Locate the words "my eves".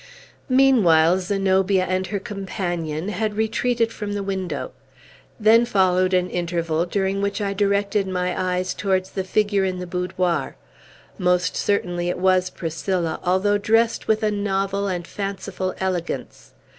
8.07-8.73